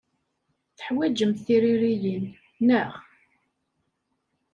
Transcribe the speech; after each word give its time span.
Teḥwajemt 0.77 1.43
tiririyin, 1.45 2.25
naɣ? 2.67 2.91